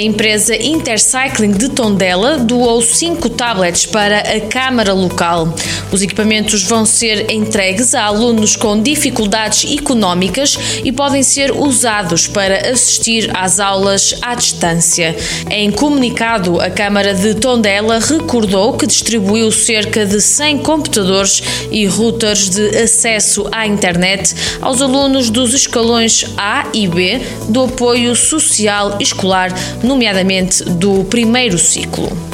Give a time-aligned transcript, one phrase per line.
[0.00, 5.54] A empresa Intercycling de Tondela doou cinco tablets para a Câmara Local.
[5.92, 12.70] Os equipamentos vão ser entregues a alunos com dificuldades económicas e podem ser usados para
[12.70, 15.14] assistir às aulas à distância.
[15.50, 22.48] Em comunicado, a Câmara de Tondela recordou que distribuiu cerca de 100 computadores e routers
[22.48, 27.20] de acesso à internet aos alunos dos escalões A e B
[27.50, 29.52] do apoio social escolar
[29.90, 32.29] nomeadamente do primeiro ciclo.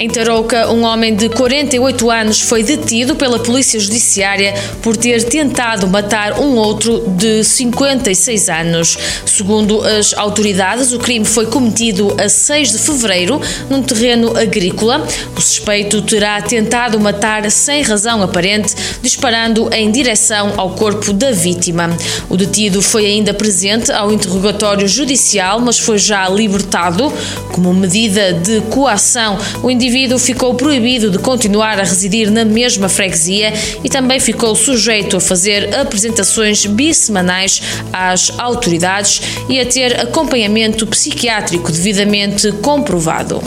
[0.00, 5.88] Em Tarouca, um homem de 48 anos foi detido pela Polícia Judiciária por ter tentado
[5.88, 8.96] matar um outro de 56 anos.
[9.26, 15.04] Segundo as autoridades, o crime foi cometido a 6 de fevereiro num terreno agrícola.
[15.36, 21.90] O suspeito terá tentado matar sem razão aparente, disparando em direção ao corpo da vítima.
[22.28, 27.12] O detido foi ainda presente ao interrogatório judicial, mas foi já libertado.
[27.52, 32.90] Como medida de coação, o indivíduo indivíduo ficou proibido de continuar a residir na mesma
[32.90, 40.86] freguesia e também ficou sujeito a fazer apresentações bissemanais às autoridades e a ter acompanhamento
[40.86, 43.42] psiquiátrico devidamente comprovado.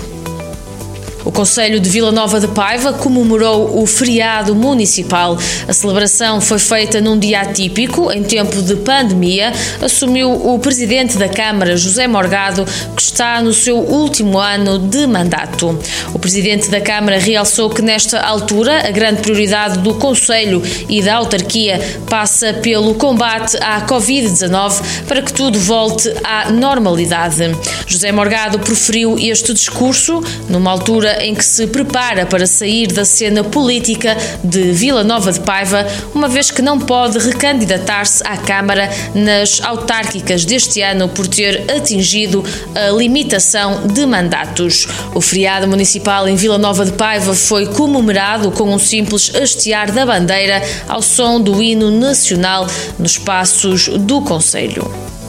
[1.24, 5.38] O Conselho de Vila Nova de Paiva comemorou o feriado municipal.
[5.68, 11.30] A celebração foi feita num dia atípico, em tempo de pandemia, assumiu o presidente da
[11.30, 15.78] Câmara, José Morgado, que está no seu último ano de mandato.
[16.14, 21.16] O presidente da Câmara realçou que nesta altura a grande prioridade do Conselho e da
[21.16, 27.52] autarquia passa pelo combate à Covid-19 para que tudo volte à normalidade.
[27.86, 30.72] José Morgado proferiu este discurso numa
[31.12, 35.86] altura em que se prepara para sair da cena política de Vila Nova de Paiva,
[36.14, 42.44] uma vez que não pode recandidatar-se à Câmara nas autárquicas deste ano por ter atingido
[42.76, 44.88] a limitação de mandatos.
[45.14, 50.06] O feriado municipal em Vila Nova de Paiva foi comemorado com um simples hastear da
[50.06, 52.68] bandeira ao som do hino nacional
[52.98, 55.21] nos passos do Conselho.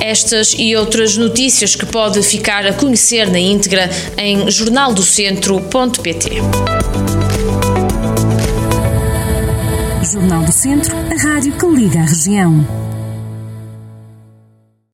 [0.00, 6.30] Estas e outras notícias que pode ficar a conhecer na íntegra em jornaldocentro.pt.
[10.10, 12.89] Jornal do Centro, a rádio que liga a região.